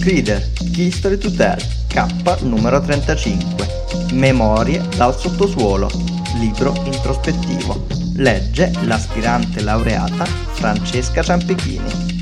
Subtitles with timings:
[0.00, 0.40] Crider,
[0.74, 2.06] History to Tell, K
[2.42, 3.66] numero 35.
[4.12, 5.88] Memorie dal sottosuolo,
[6.38, 7.86] libro introspettivo.
[8.14, 12.14] Legge l'aspirante laureata Francesca Ciampechini.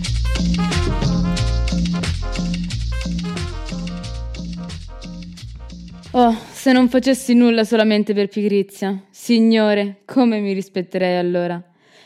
[6.12, 11.62] Oh, se non facessi nulla solamente per pigrizia, Signore, come mi rispetterei allora?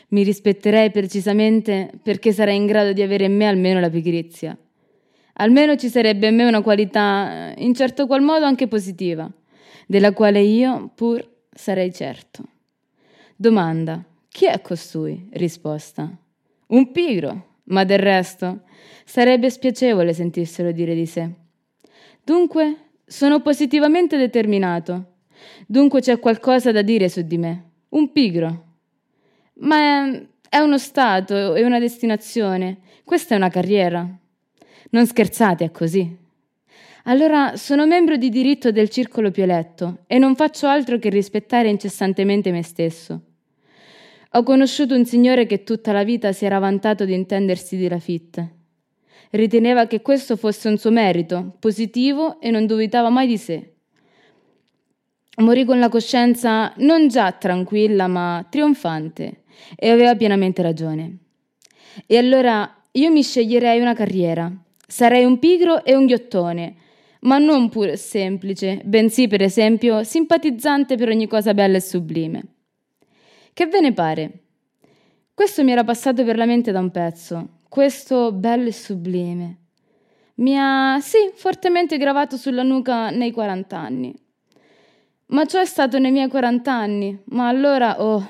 [0.09, 4.57] Mi rispetterei precisamente perché sarei in grado di avere in me almeno la pigrizia.
[5.33, 9.31] Almeno ci sarebbe in me una qualità, in certo qual modo anche positiva,
[9.85, 12.43] della quale io pur sarei certo.
[13.35, 15.29] Domanda: chi è costui?
[15.33, 16.11] Risposta:
[16.67, 18.63] un pigro, ma del resto
[19.05, 21.29] sarebbe spiacevole sentirselo dire di sé.
[22.23, 25.13] Dunque, sono positivamente determinato.
[25.67, 27.63] Dunque c'è qualcosa da dire su di me.
[27.89, 28.65] Un pigro.
[29.59, 30.09] Ma
[30.49, 32.79] è uno stato, è una destinazione.
[33.03, 34.07] Questa è una carriera.
[34.91, 36.17] Non scherzate, è così.
[37.03, 41.69] Allora sono membro di diritto del circolo più eletto e non faccio altro che rispettare
[41.69, 43.21] incessantemente me stesso.
[44.33, 48.57] Ho conosciuto un signore che tutta la vita si era vantato di intendersi di Lafitte.
[49.31, 53.73] Riteneva che questo fosse un suo merito, positivo e non dubitava mai di sé.
[55.39, 59.43] Morì con la coscienza non già tranquilla ma trionfante
[59.75, 61.17] e aveva pienamente ragione.
[62.05, 64.51] E allora io mi sceglierei una carriera,
[64.89, 66.75] Sarei un pigro e un ghiottone,
[67.21, 72.43] ma non pure semplice, bensì per esempio simpatizzante per ogni cosa bella e sublime.
[73.53, 74.31] Che ve ne pare?
[75.31, 79.57] Questo mi era passato per la mente da un pezzo, questo bello e sublime.
[80.37, 84.13] Mi ha, sì, fortemente gravato sulla nuca nei 40 anni.
[85.29, 88.29] Ma ciò è stato nei miei 40 anni, ma allora, oh,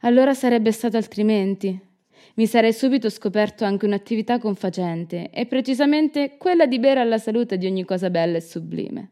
[0.00, 1.92] allora sarebbe stato altrimenti
[2.36, 7.66] mi sarei subito scoperto anche un'attività confacente, e precisamente quella di bere alla salute di
[7.66, 9.10] ogni cosa bella e sublime.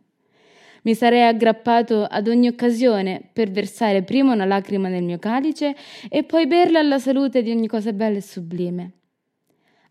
[0.82, 5.76] Mi sarei aggrappato ad ogni occasione per versare prima una lacrima nel mio calice
[6.08, 8.92] e poi berla alla salute di ogni cosa bella e sublime.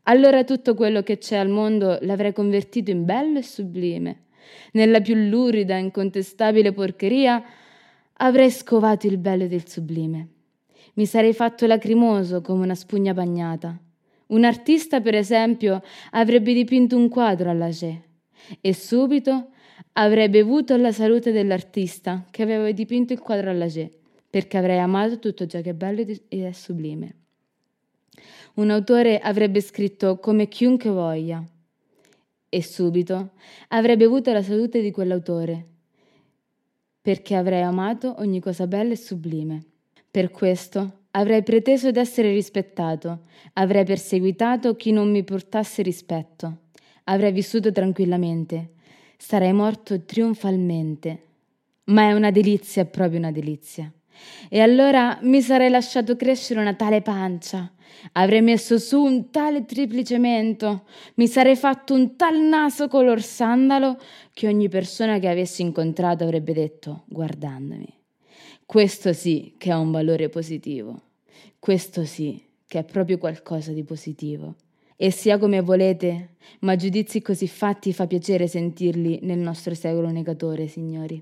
[0.04, 4.24] Allora tutto quello che c'è al mondo l'avrei convertito in bello e sublime.
[4.74, 7.44] Nella più lurida e incontestabile porcheria
[8.14, 10.28] avrei scovato il bello del sublime
[10.94, 13.78] mi sarei fatto lacrimoso come una spugna bagnata.
[14.28, 15.82] Un artista, per esempio,
[16.12, 17.96] avrebbe dipinto un quadro alla G
[18.60, 19.50] e subito
[19.94, 23.90] avrei bevuto alla salute dell'artista che aveva dipinto il quadro alla G,
[24.30, 27.16] perché avrei amato tutto ciò che è bello ed è sublime.
[28.56, 31.44] Un autore avrebbe scritto come chiunque voglia
[32.54, 33.30] e subito
[33.70, 35.66] avrei bevuto la salute di quell'autore,
[37.02, 39.64] perché avrei amato ogni cosa bella e sublime.
[40.12, 43.22] Per questo avrei preteso d'essere rispettato,
[43.54, 46.58] avrei perseguitato chi non mi portasse rispetto,
[47.06, 48.74] avrei vissuto tranquillamente,
[49.16, 51.24] sarei morto trionfalmente.
[51.86, 53.90] Ma è una delizia, proprio una delizia.
[54.50, 57.72] E allora mi sarei lasciato crescere una tale pancia,
[58.14, 60.84] avrei messo su un tale triplice mento,
[61.16, 63.98] mi sarei fatto un tal naso color sandalo
[64.34, 68.00] che ogni persona che avessi incontrato avrebbe detto, guardandomi.
[68.66, 71.02] Questo sì che ha un valore positivo.
[71.60, 74.56] Questo sì che è proprio qualcosa di positivo.
[74.96, 80.68] E sia come volete, ma giudizi così fatti fa piacere sentirli nel nostro secolo negatore,
[80.68, 81.22] signori.